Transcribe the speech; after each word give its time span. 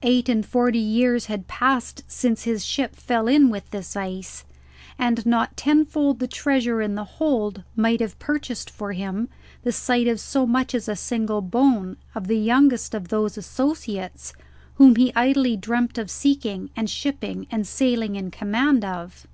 Eight 0.00 0.30
and 0.30 0.46
forty 0.46 0.78
years 0.78 1.26
had 1.26 1.46
passed 1.46 2.02
since 2.08 2.44
his 2.44 2.64
ship 2.64 2.96
fell 2.96 3.28
in 3.28 3.50
with 3.50 3.70
this 3.70 3.96
ice, 3.96 4.46
and 4.98 5.26
not 5.26 5.58
tenfold 5.58 6.20
the 6.20 6.26
treasure 6.26 6.80
in 6.80 6.94
the 6.94 7.04
hold 7.04 7.64
might 7.76 8.00
have 8.00 8.18
purchased 8.18 8.70
for 8.70 8.94
him 8.94 9.28
the 9.64 9.70
sight 9.70 10.08
of 10.08 10.20
so 10.20 10.46
much 10.46 10.74
as 10.74 10.88
a 10.88 10.96
single 10.96 11.42
bone 11.42 11.98
of 12.14 12.28
the 12.28 12.38
youngest 12.38 12.94
of 12.94 13.08
those 13.08 13.36
associates 13.36 14.32
whom 14.76 14.96
he 14.96 15.12
idly 15.14 15.54
dreamt 15.54 15.98
of 15.98 16.10
seeking 16.10 16.70
and 16.74 16.88
shipping 16.88 17.46
and 17.50 17.66
sailing 17.66 18.16
in 18.16 18.30
command 18.30 18.86
of. 18.86 19.26